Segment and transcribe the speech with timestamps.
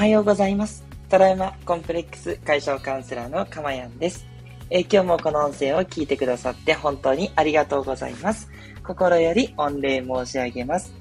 [0.00, 0.82] はようございます。
[1.10, 4.26] トラウマコンプレックス解消カウンセラーのかまやんです。
[4.70, 8.48] え今日もこの音声を聞いてくださって本当にありがとうございます。
[8.82, 10.94] 心より御礼申し上げます。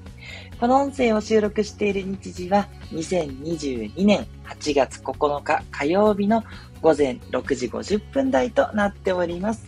[0.59, 6.43] この音声を収録している日時は2022年8月9日火曜日の
[6.81, 9.65] 午前6時50分台となっております。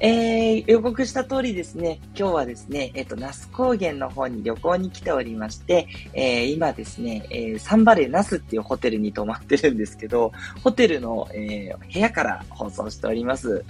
[0.00, 0.35] えー、
[0.66, 10.32] 予告した通りですね、今日はですね、えっ、と、那須高原の方に旅行に来ておりまして、えー今ですね、えーサンバレー那須っていうホテルに泊まってるんですけど、
[10.62, 13.64] ホテルの、えー部屋から放送しております。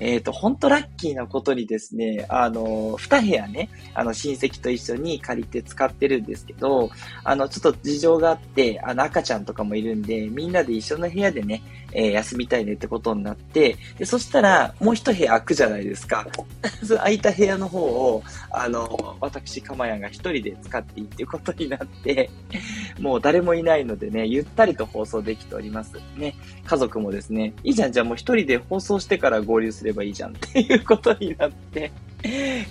[0.00, 6.90] えっ、と、ほんとラッキーなことにですね、あの、二部屋ね、あの、親戚と一緒に借りて使ってるんですけど、
[7.24, 16.26] あの、ちょっと事情があって、あの、赤ちゃんとかもいるんで、みんなで一緒の部屋でね、えー休みたいねってことになって、で、そしたら、もう一部屋空くじゃないですか。
[16.84, 22.30] その空いた部屋の方を、あの、私、かまやんが一人で使っていいっていうことになって、
[23.00, 25.94] もう誰もいないのでね、ゆったりと放送できております。
[26.16, 31.90] ね、家族もですね、いいじゃん、じゃあもう一人で放送してから合流すればいいじゃん っていうことになって、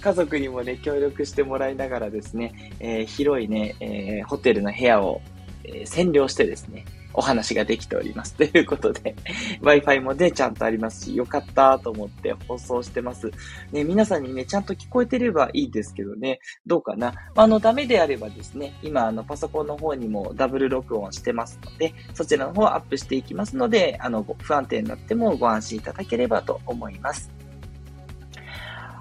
[0.02, 5.22] 家族にもね、協力してもらいながらですね、えー広いね、えーホテルの部屋を、
[5.64, 6.86] え占領してですね、
[7.18, 8.36] お話ができております。
[8.38, 9.16] ということで、
[9.62, 13.32] Wi-Fi もね、ちゃんとありますし、よかったと思って放送してます。
[13.72, 17.14] ね、皆さんにね、ちゃんと聞こえてればいいですけどね、どうかな。
[17.36, 27.47] まあの、ダメであればですね、今、あの、パソコンの方にもダブル録音してますので、そちらの方をアップしていきますので、あの、不安定になってもご安心いただければと思います。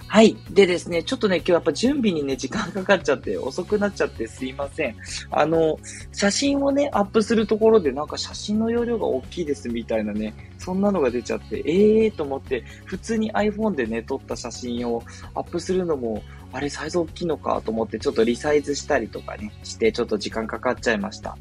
[0.09, 0.37] はい。
[0.51, 4.97] でですね、ちょっとね、今日やっぱ準備にね、時間かかっちゃって、 遅くなっちゃってすいません。
[5.31, 5.79] あの、
[6.13, 15.03] 写真をね、アップするところで、なんか写真の容量が大きいですみたいなね、そんなのが出ちゃって、ええーと思って、普通に iPhone でね、撮った写真を
[15.35, 21.37] アップするのも、あれ、サイズ大きいのかと思って、ちょっとリサイズしたりとかね、して、ちょっと時間かかっちゃいました。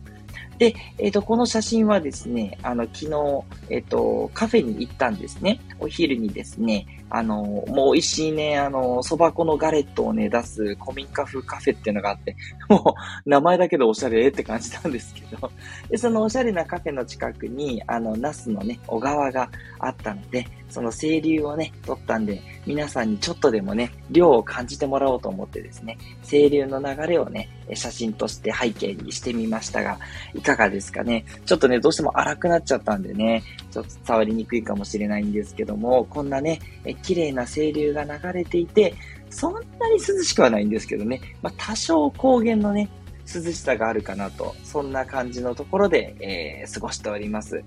[0.58, 5.60] で、えっ、と、この写真はですね、あの、昨日、えっ、と、カフェに行ったんですね。
[5.80, 12.36] お昼にですね、あの、もう美味しいね、あの、蕎麦粉のガレットをね、出す古民家風カフェっていうのがあって、
[12.70, 12.96] も
[13.26, 15.52] う、名前だけでおしゃれって感じなんですけど、
[15.90, 19.50] で、そのおしゃれなカフェの近くに、あの、ナスのね、小川が
[19.80, 30.00] あったので、その清流をね、撮ったんで、皆さんにちょっとでもね、量を感じてもらおうと思ってですね、清流の流れをね、写真として背景にしてみましたが、
[30.34, 31.26] いかがですかね？
[31.46, 36.60] ちょっとね、どうしても荒くなっちゃったんでね、ちょっと伝わりにくいかもしれないんですけども、こんなね、
[37.04, 38.94] 綺麗な清流が流れていて、
[39.30, 39.66] そんなに
[39.96, 42.90] 涼しくはないんですけどね、まあ、多少高原のね、
[43.34, 47.64] 涼しさがあるかなと、そんな感じのところで、えー過ごしております。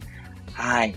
[0.53, 0.94] はい。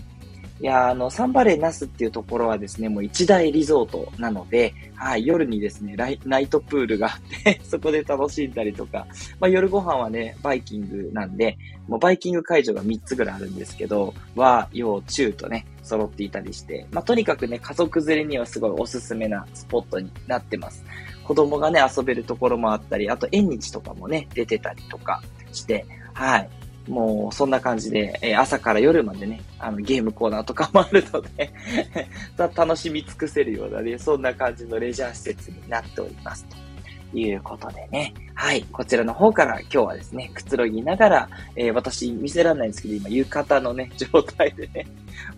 [0.62, 9.08] いや、あの、サンバレーナスっていうところはですね、もう一大リゾートなので、はい、夜にですね、ライナイトプールがあって、 そこで楽しんだりとか、
[9.40, 11.58] まあ夜ご飯はね、バイキングなんで、
[11.88, 20.84] もうバイキング会場が3つぐらいあるんですけど、和、洋、中とね、揃っていたりして、まあとにかくね、家族連れにはすごいおすすめなスポットになってます。
[21.24, 25.84] 子供がね、遊べるところもあったり、あと縁日とかもね、出てたりとかして、
[26.14, 26.48] はい。
[26.88, 31.52] もう、そんな感じで、え朝から夜までね、あの、ゲームコーナーとかもあるので
[32.36, 36.44] 楽しみ尽くせるようなね、そんな感じのレジャー施設になっております。
[36.44, 38.14] ということでね。
[38.34, 38.64] はい。
[38.72, 44.86] こちらの方から今日はですね、くつろぎながら、えー私見せられないんですけど、今浴衣のね、 状態でね、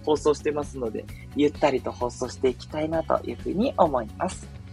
[0.05, 1.05] 放送してますので、
[1.37, 4.64] ゆったりと放送していきたいなというふうに思います。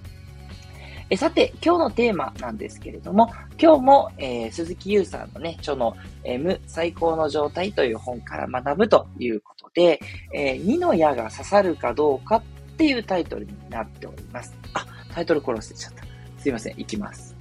[1.11, 3.29] えさて、今日のテーマなんですけれども、
[3.61, 10.00] 今日も、えー鈴木優さんのね、著の、えー無最高の状態という本から学ぶということで、
[10.33, 12.44] えー二の矢が刺さるかどうかっ
[12.77, 14.55] ていうタイトルになっております。
[14.73, 16.05] あ、タイトル殺してちゃった。
[16.41, 17.35] すいません、いきます。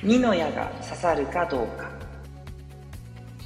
[0.00, 1.90] 2の矢が刺さるかどうか。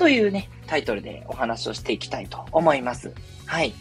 [0.03, 3.15] というね、タイトルでお話をしていきたいと思います。
[3.47, 3.73] はい。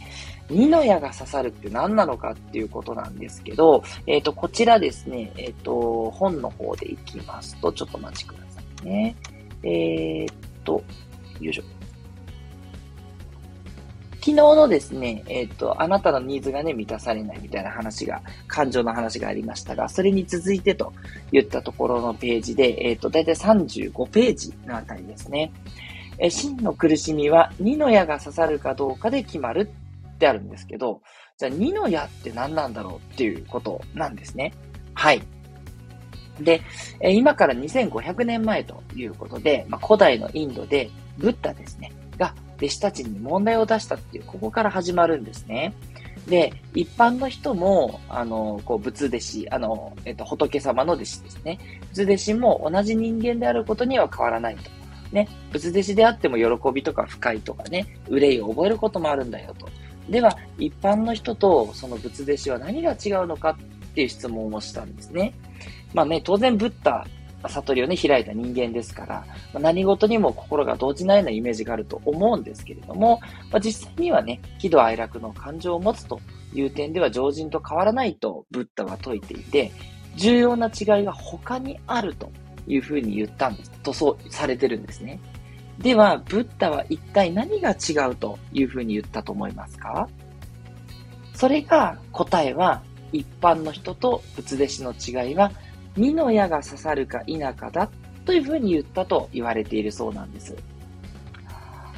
[0.51, 9.16] 二の矢が刺さるって何なのかっていうことなんですけど、えっ、と、こちらですね、えっ、と、本の方でいきますと、ちょっとお待ちくださいね。
[9.63, 10.29] えっ、
[10.63, 10.84] と、
[11.40, 11.63] よいしょ。
[14.17, 20.93] 昨日のですね、えっ、と、あなたのニーズがね、満たされないみたいな話が、感情の話がありましたが、それに続いてと
[21.31, 25.51] 言ったところのページで、えっ、と、だいたい35ページのあたりですね。
[26.22, 29.72] え真の苦しみは二の矢が刺さるかどうかで決まる
[30.16, 31.02] ってあるんですけど、
[31.38, 34.53] じゃあ二の矢って何なんだろうっていうことなんですね。
[34.94, 35.22] はい。
[36.40, 36.62] で、
[37.00, 45.73] え今から2500年前ということで、まあ、古代のインドでブッダですね、が弟子たちに問題を出したっていう、ここから始まるんですね。
[46.28, 51.58] で、一般の人も、あの、こう、仏弟子、あの、えっと、仏様の弟子ですね。
[51.94, 54.70] 仏弟子も同じ人間であることには変わらないと。
[55.11, 59.67] ね、仏弟子であっても喜びとか不快とかね、憂いを覚えることもあるんだよと。
[60.09, 65.34] では、一般の人とその仏弟子は何が違うのかっていう質問をしたんですね。
[65.93, 67.05] まあね、当然ブッダ、
[67.47, 73.19] 悟りをね、開いた人間ですから、まあ、何事にも心が動じないようなイメージがあると思うんですけれども、
[73.52, 76.19] まあ、実際にはね、喜怒哀楽の感情を持つと
[76.53, 79.72] いう点では常人と変わらないとブッダは説いていて、
[80.16, 82.31] 重要な違いが他にあると
[82.67, 83.72] いうふうに言ったんです。
[83.84, 85.19] とそうされてるんですね。
[85.79, 90.08] では、ブッダは一体何が違うというふうに言ったと思いますか？
[91.34, 95.52] それが答えは一般の人と仏弟子の違いは
[95.97, 97.90] 二の矢が刺さるか否かだ
[98.25, 100.55] というふうに言ったと言われているそうなんです。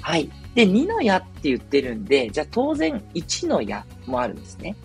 [0.01, 0.29] はい。
[0.55, 4.75] で、二の矢って言ってるんで、じゃあ当然一の矢もあるんですね。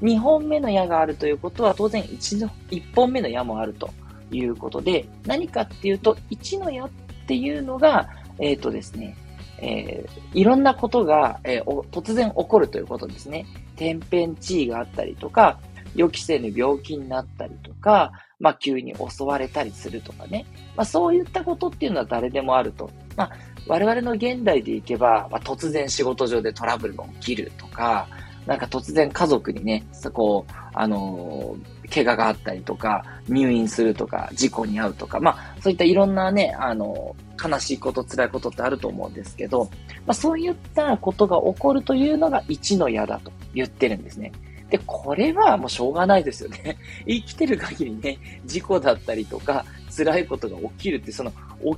[0.00, 3.90] 二本目の矢があるということは当然一の、一本目の矢もあると
[4.30, 6.90] いうことで、何かっていうと、一の矢っ
[7.26, 8.08] ていうのが、
[8.38, 9.16] えっ、ー、とですね、
[9.60, 13.46] えー、いろんなことが、えー、突然起こるということですね。
[13.76, 15.58] 天変地異があったりとか、
[15.94, 20.46] 予期せぬ病気になったりとか、まあ、急に襲われたりするとかね。
[20.76, 22.90] まあ、そういったことっていうのは誰でもあると。
[23.16, 23.30] まあ、
[23.66, 28.06] 我々の現代でいけば、まあ、突然仕事上でトラブルが起きるとか、
[28.46, 39.70] なんか突然家族にね、そこ、あのー、怪我があったりとか、入院するとか、事故に遭うとか、まあ、そういったいろんなね、あの、悲しいこと、辛いことってあると思うんですけど、
[40.06, 44.32] まあ、そういったことが起こるというのが一の矢だと言ってるんですね。
[44.70, 46.76] で、これはもうしょうがないですよね。
[47.06, 49.64] 生きてる限りね、事故だったりとか、
[49.96, 51.32] 辛いことが起きるって、その、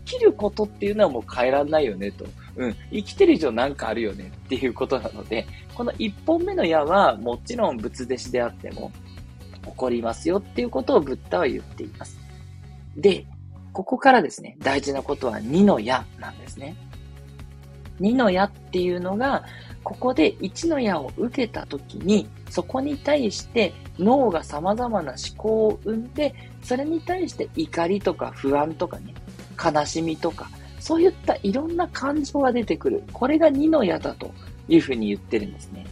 [0.05, 2.27] 起きることっていうのはもう変えらんないよねと。
[2.57, 2.77] うん。
[2.91, 8.93] 生きてる以上なんかあるよねっていうことなので、この一本目の矢はもちろん仏弟子であっても
[9.65, 12.19] 起こりますよっていうことをブッダは言っています。
[12.97, 13.27] で、
[13.73, 16.77] ここからですね、大事なことは二の矢なんですね。
[17.99, 19.45] 二の矢っていうのが、
[19.83, 29.15] ここで一の矢を受けたときに、そこに対して脳が様々な思考を生んで、それに対して怒りとか不安とかね、
[29.63, 33.05] 悲しみとか、そういったいろんな感情が出てくる。
[33.13, 34.33] これが二の矢だと
[34.69, 35.87] いうふうに言ってるんですね。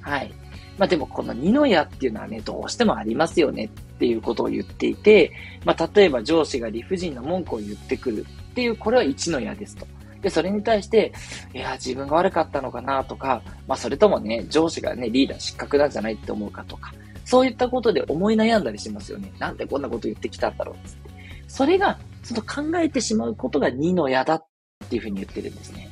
[0.00, 0.32] はい。
[0.78, 3.68] まあでもこの二の矢っていうのはね、どうしてもありますよねっ
[3.98, 5.32] ていうことを言っていて、
[5.64, 9.86] まあ例えば上司が理不尽な文句を言ってくるっていう、これは一の矢ですと。
[10.24, 11.12] で、それに対して、
[11.52, 16.94] いや、自分が悪かったのかなとか、まあ、それともね、上司がね、リーダー失格なんじゃないって思うかとか、
[17.26, 19.30] そういったことで思い悩んだりしますよね。
[19.38, 21.10] なんでこんなこと言ってきたんだろうって。
[21.46, 24.46] それが、ちょっと考えてしまうことが2の矢だっ
[24.88, 25.83] ていうふうに言ってるんですね。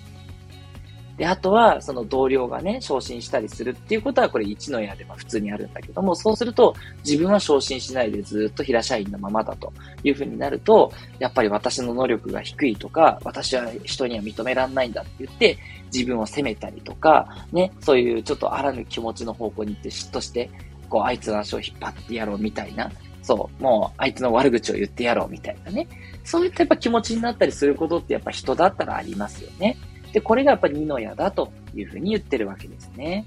[1.16, 6.74] で、あとは、その同僚がね、昇進したりするっていうことは、これ1の矢では普通にあるんだけども、そうすると、
[7.04, 9.72] 自分は昇進しないでずっと平社員のままだと
[10.04, 15.58] いうふうになると、やっぱり私の能力が低いとか、私は人には認めらんないんだって言って、
[15.92, 20.50] 自分を責めたりとか、ね、そういうちょっとあらぬ気持ちの方向に行って嫉妬して、
[20.88, 22.90] こう、あいつの足を引っ張ってやろうみたいな、
[23.22, 25.86] そう、もう、あいつの悪口を言ってやろうみたいなね。
[26.24, 29.76] そういったやっぱ気持ちになったりすることってやっぱ人だったらありますよね。
[30.12, 33.26] で、これがやっぱり二の矢だというふうに言ってるわけですね。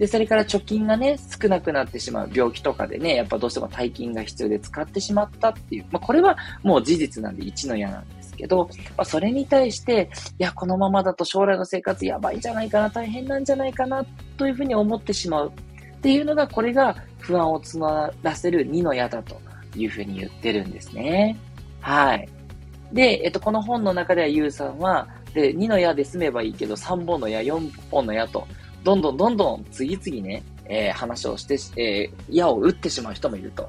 [0.00, 14.06] で、それから貯金がね、少なくなってしまう病気とかでね、やっぱどうしても大金が必要で使ってしまったっていう、まあこれはもう事実なんで一の矢なんですけど、まあそれに対して、いや、このままだと将来の生活やばいんじゃないかな、大変なんじゃないかな、
[14.38, 19.38] というふうに思ってしまうっていうのが、これが不安を募らせる二の矢だと
[19.76, 21.36] いうふうに言ってるんですね。
[21.82, 22.26] はい。
[22.90, 28.46] で、えっと、この本の中ではゆうさんは、で、2の矢で済めばいいけど、3本の矢、4本の矢と、
[28.84, 33.68] どんどんどんどん次々ね、えー、話をして、えー、矢を打ってしまう人もいると。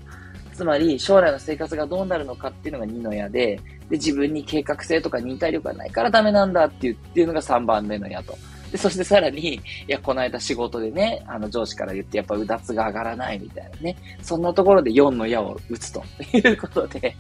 [0.54, 8.38] つまり、将来の生活がどうなるのかっていうのが2の矢で、で、自分に計画性とか忍耐力がないからダメなんだっていうっていうのが3番目の矢と。
[8.72, 13.98] で、そしてさらに、いや、この間仕事でね、あの上司から言って、やっぱうだつが上がらないみたいなね。
[14.22, 16.04] そんなところで4の矢を打つと
[16.34, 17.16] いうことで、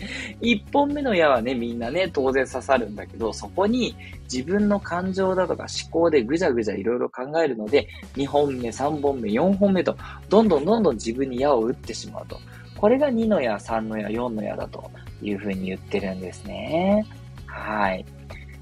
[0.40, 3.94] 1本目の矢はね、みんなね、当然刺さるんだけど、そこに
[4.32, 9.96] 自分の感情だとか思考でぐじゃぐじゃいろいろ考えるので、2本目、3本目、4本目と、
[10.28, 12.38] どんどんどんどん自分に矢を打ってしまうと。
[12.76, 14.90] これが2の矢、3の矢、4の矢だと
[15.22, 17.04] いうふうに言ってるんですね。
[17.46, 18.04] はい。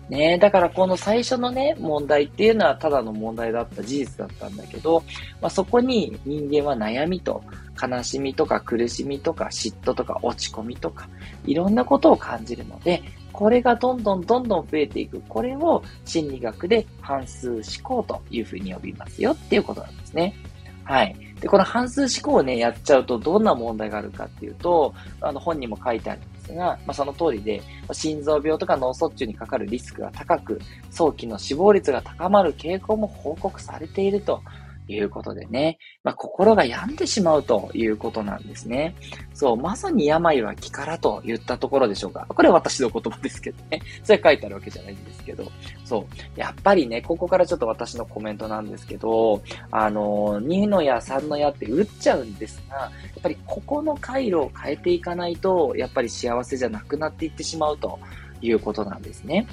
[0.08, 5.02] ねだからこの最初のね、問題っていうのはただの問題だった事実だったんだけど、
[5.40, 7.42] まあ、そこに人間は悩みと
[7.80, 11.08] 悲しみとか苦しみとか嫉妬とか落ち込みとか、
[11.46, 15.22] いろんなことを感じるので、これがどんどんどんどん増えていく。
[15.28, 20.34] これを心理学で半数思考というふうに呼びますよっていうことなんですね。
[20.82, 21.14] はい。
[21.40, 27.62] で、この半数思考をね、やっちゃうとどんな問題があるかっていうと、あの本にも書いてあるですが、まあ、その通りで、
[27.92, 34.42] 心臓病とか脳卒中にかかるリスクが高く、早期の死亡率が高まる傾向も報告されていると。
[34.88, 38.94] いうことでね、まあ、心が病んでしまうということなんですね。
[39.34, 42.26] そう、まさに病は気からと言ったところでしょうか。
[42.28, 43.80] これは私の言葉ですけどね。
[44.02, 45.50] それ書いてあるわけじゃないんですけど。
[45.84, 46.40] そう。
[46.40, 57.98] やっぱりね、ここからちょっと私のコメントなんですけど、あの、2の矢、3の矢って打っちゃうんですが、やっぱりここの回路を変えていかないと、やっぱり幸せじゃなくなっていってしまうと
[58.40, 59.46] いうことなんですね。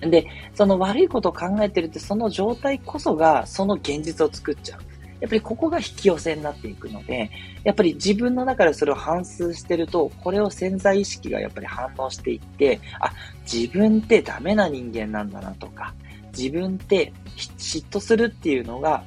[0.00, 4.80] で、その悪いことを考えてるって、その状態こそが、その現実を作っちゃう。
[5.20, 7.30] やっぱりここが引き寄せになっていくので、
[7.64, 13.12] やっぱり自分の中でそれを反数してると、これを潜在意識がやっぱり反応していって、あ、
[13.50, 15.94] 自分ってダメな人間なんだなとか、
[16.36, 19.02] 自分って嫉妬するっていうのが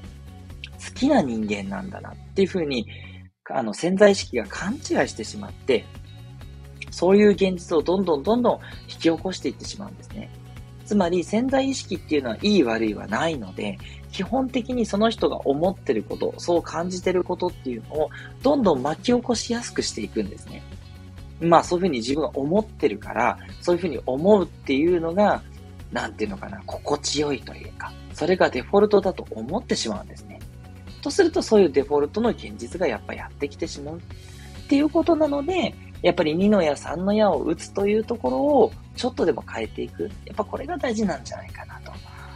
[0.85, 2.87] 好きな人間なんだなっていうふうに、
[3.49, 5.85] あの潜在意識が勘違いしてしまって、
[6.89, 10.29] そういう現実をどんどんどんどん引き起こしていってしまうんですね。
[10.91, 13.77] つまり潜在意識っていうのはいい悪いはないので、
[14.11, 18.09] 基本的にその人が思ってること、そう感じてることっていうのを
[18.43, 20.61] どんどん巻き起こしやすくしていくんですね。
[21.39, 25.41] まあそういうふうに自分が思ってるから、そういうふうに思うっていうのが、
[25.93, 30.41] なんていうのかな、心地よいというか、それがデフォルトだと思ってしまうんですね。
[31.01, 34.01] とするとそういうデフォルトの現実がやっぱやってきてしまうっ
[34.67, 40.09] ていうことなので、やっぱり2の矢3の矢を打つというところをちょっとでも変えていく。
[40.25, 41.91] やっぱこれが大事なんじゃないかなと。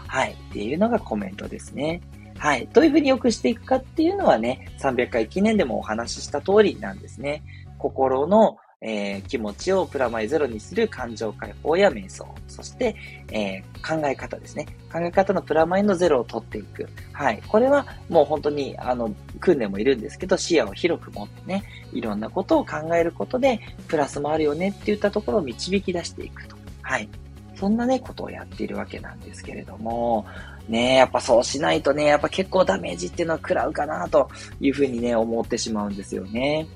[0.07, 0.33] はい。
[0.33, 2.01] っていうのがコメントですね。
[2.37, 2.67] はい。
[2.73, 7.43] どういうふうに良くしていくかっていうのはね、300回記念でもお話しした通りなんですね。
[7.77, 12.27] 心のえー、気持ちをプラマイゼロにする感情解放や瞑想。
[12.47, 12.95] そして、
[13.31, 14.65] えー、考え方ですね。
[14.91, 16.87] 考え方のプラマイのゼロを取っていく。
[17.13, 17.41] はい。
[17.47, 21.63] これはもう本当に、あの、訓練もいるんですけど、視野を広く持ってね、
[21.93, 26.55] いろんなことを考えることで、プラスもあるよねっていったところを導き出していくと。
[26.81, 27.09] はい。
[27.55, 30.25] そんなね、ことをやっているわけなんですけれども、
[30.67, 34.29] ねやっぱそうしないとね、やっぱ結構ダメージっていうのは食らうかなと
[34.59, 36.67] いうふうにね、思ってしまうんですよね。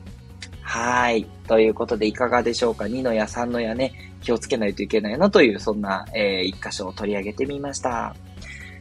[0.70, 1.26] はい。
[1.48, 8.16] ということで、いかがでしょうか ?2 の矢、3の矢ね、気をつけないといけないなという、そんな、えー、一箇所を取り上げてみました。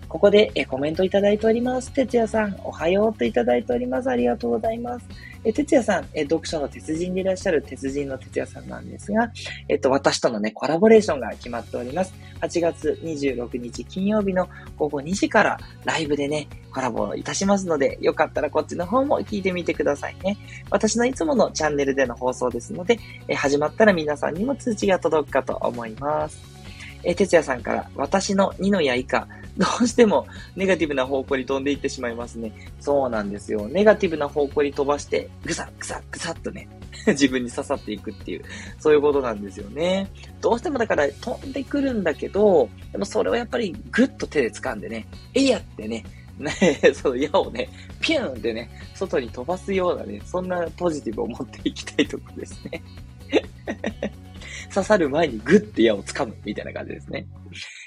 [0.06, 1.90] ここで、えコメントいただいております。
[1.92, 4.10] 哲也さん、おはようといただいております。
[4.10, 5.06] ありがとうございます。
[5.44, 9.30] え、哲也さん、え、読書の鉄人でいらっしゃる鉄人の哲也さんなんですが、
[9.68, 12.12] えっと、私とのね、コラボレーションが決まっております。
[12.40, 20.36] 8月26日金曜日の午後2時からライブでね、コラボいたしますので、よかったらこっちの方も聞いてみてくださいね。
[20.70, 26.57] 私のいつものチャンネルでの放送ですので、え始まったら皆さんにも通知が届くかと思います。
[27.04, 29.26] え哲也さんから、私の2の矢以下、
[29.56, 32.52] どうしてもネガティブな方向に飛んでいってしまいますね。
[32.80, 33.68] そうなんですよ。
[33.68, 36.68] ネガティブな方向に飛ばして、ぐさぐさぐさっとね、
[37.08, 38.44] 自分に刺さっていくっていう、
[38.78, 40.10] そういうことなんですよね。
[40.40, 46.04] どうしてもだから飛んでくるんだけど、でもそれをやっぱりぐっと手で掴んでね、えいやってね、
[46.38, 46.52] ね、
[46.94, 47.68] その矢をね、
[48.00, 52.82] ピューンってね、外に飛ばすようなね、そんなポジティブを持っていきたいところですね。
[54.72, 57.26] 刺さる前にグッて矢を掴むみたいな感じですね。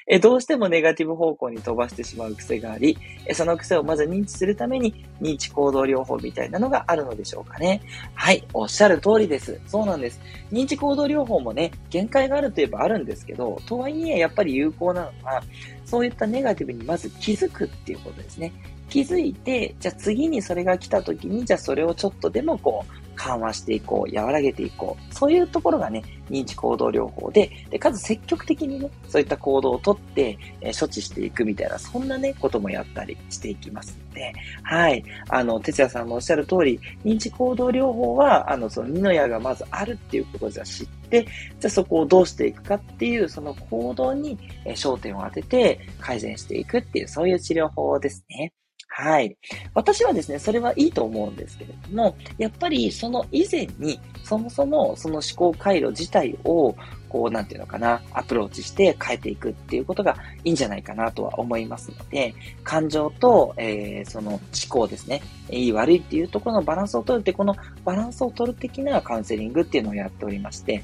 [0.07, 7.81] えどうしてもネガティブ方向に飛ばしてしまう癖があり、えその癖をまず認知するために認知行動療法みたいなのがあるのでしょうかね。
[8.13, 9.59] はい、おっしゃる通りです。
[9.67, 10.19] そうなんです。
[10.51, 15.43] 認知行動療法もね、限界があるといえばあるんですけど、とはいえやっぱり有効なのは、
[15.85, 18.51] そういったネガティブにまず気づくっていうことですね。
[18.89, 25.13] 気づいて、じゃあ次にそれが来た時に、じゃあそれをちょっとでもこう、緩和していこう、和らげていこう。
[25.13, 35.03] そういうところがね、認知行動療法で、で、かつ積極的にね、そういった行動をとって、えー、処置していくみたいな、そんなね、こともやったりしていきますので、はい。
[35.29, 41.27] あの、哲也さんのおっしゃる通り、認知行動療法は、あの、その二の矢がまずあるっていうことじゃ知って、
[41.59, 48.51] じゃそこをどうしていくかっていう、その行動に、え、焦点を当てて改善していくっていう、そういう治療法ですね。
[49.01, 49.35] はい。
[49.73, 56.75] 私はですね、それはいいと思うんですけれども、やっぱりその以前に、そもそもその思考回路自体を、
[57.09, 70.83] こう、なんていうのかな、アプローチして変えていくっていうことがいいんじゃないかなとは思いますので、感情と、えー、その思考ですね、いい悪いっていうところのバランスを取るって、このバランスを取る的なカウンセリングっていうのをやっておりまして、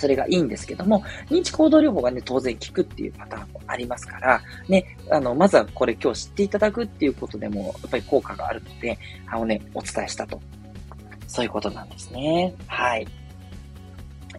[0.00, 10.40] それがいいんですけども、認知行動療法がね、当然効くっていうパターンもありますから、ね、あの、まずはこれ今日知っていただくっていうことでも、やっぱり効果があるので、あのね、お伝えしたと。
[11.26, 12.54] そういうことなんですね。
[12.66, 13.06] はい。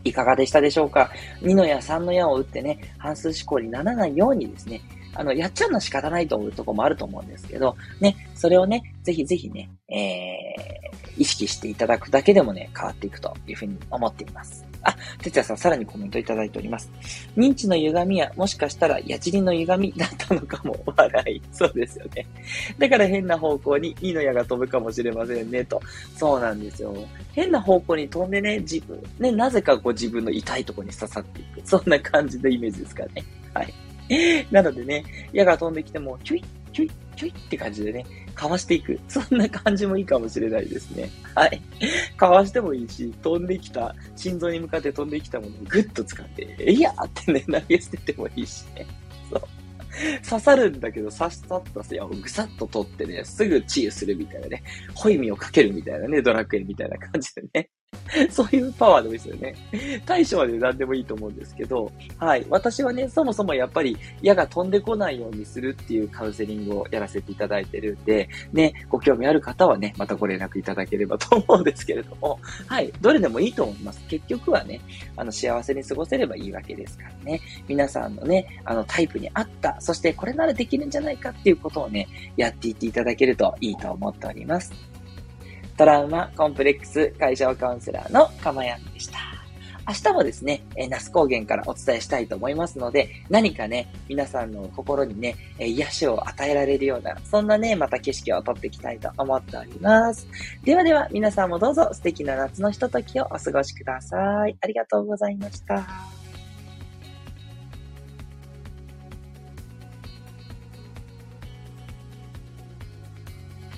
[0.03, 4.81] いかがでしたでしょうか ?2 の矢、3の矢を打ってね、半数思考にならないようにですね、
[5.13, 10.40] あの、やっちゃうのは仕方ないと思うとこもあると思うんですけど、ね、それをね、ぜひぜひね、えー、
[11.17, 14.65] 意識していただくだけでもね、変わっていくというふうに思っています。
[14.83, 16.91] あ、哲也さん、さらにコメントいただいております。
[17.37, 21.41] 認知の歪みは、もしかしたら、矢尻の歪みだったのかも、笑い。
[21.53, 22.25] そうですよね。
[22.79, 25.81] だから変な方向に、いいの矢が飛ぶかもしれませんね、と。
[26.15, 26.95] そうなんですよ。
[27.33, 31.61] 変な方向に飛んでね、自分、ね、なぜかこう自分の痛いとこに刺さっていく。
[31.63, 33.23] そんな感じのイメージですかね。
[33.53, 33.73] はい。
[34.51, 38.99] なのでね、矢が飛んできても、キュイッ、キュイ、キュイって感じでね、かわしていく。
[39.07, 41.09] そんな感じもいいかもしれないですね。
[41.35, 41.61] はい。
[42.17, 48.85] かわしてもいいし、飛んできた、心臓に向かって飛んできたものをぐっと掴んで、えいやーってね、投げ捨ててもいいしね。
[49.31, 49.41] そう。
[50.27, 54.63] 刺さるんだけど、刺さったせやをぐさっと取ってね、すぐ治癒するみたいなね、
[54.93, 57.69] ホイミをかけるみたいなね、ドラクエみたいな感じでね。
[58.29, 59.55] そういうパワーでもいいですよね。
[60.05, 62.45] 対処はね、何でもいいと思うんですけど、はい。
[62.49, 72.91] 私はね、そもそもやっぱり矢が飛んでこないようにするっていうカウンセリングをやらせていただいてるんで、ね、ご興味ある方はね、またご連絡いただければと思うんですけれども、はい。
[73.01, 74.01] どれでもいいと思います。
[74.07, 74.81] 結局はね、
[75.15, 77.41] あの、幸せに過ごせればいいわけですからね。
[77.67, 84.91] 皆さんのね、あの、タイプに合った、そしてこれならできるんじゃないかっていうことをね、やっていっていただけるといいと思っております。
[85.81, 89.17] トラウマコンプレックス解消カウンセラーのかまやんでした。
[89.87, 100.27] 明日もですね、え那須高原からお伝えしたいと思いますので、何かね、皆さんの心にね、え癒しを与えられるような、そんなね、また景色を撮っていきたいと思っております。
[100.63, 104.55] ではでは、皆さんもどうぞ素敵な夏のひとときをお過ごしください。
[104.61, 106.20] ありがとうございました。